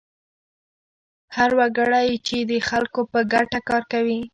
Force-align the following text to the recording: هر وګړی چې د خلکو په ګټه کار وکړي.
هر 1.35 1.51
وګړی 1.59 2.07
چې 2.27 2.37
د 2.49 2.51
خلکو 2.69 3.01
په 3.11 3.19
ګټه 3.33 3.59
کار 3.69 3.83
وکړي. 3.85 4.19